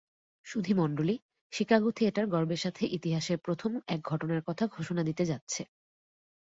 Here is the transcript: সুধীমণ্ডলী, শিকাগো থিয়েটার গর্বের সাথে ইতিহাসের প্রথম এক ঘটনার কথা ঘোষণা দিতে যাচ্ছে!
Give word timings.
সুধীমণ্ডলী, 0.45 1.15
শিকাগো 1.53 1.89
থিয়েটার 1.91 2.25
গর্বের 2.27 2.59
সাথে 2.59 2.83
ইতিহাসের 2.97 3.37
প্রথম 3.37 3.71
এক 3.87 3.99
ঘটনার 4.05 4.41
কথা 4.47 4.63
ঘোষণা 4.75 5.01
দিতে 5.09 5.23
যাচ্ছে! 5.25 5.61